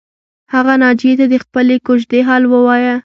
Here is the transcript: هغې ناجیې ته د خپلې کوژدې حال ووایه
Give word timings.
هغې 0.53 0.75
ناجیې 0.83 1.13
ته 1.19 1.25
د 1.29 1.35
خپلې 1.43 1.75
کوژدې 1.87 2.19
حال 2.27 2.43
ووایه 2.47 2.93